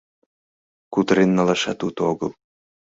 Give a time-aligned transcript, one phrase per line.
[0.93, 2.31] —Кутырен налашат уто огыл...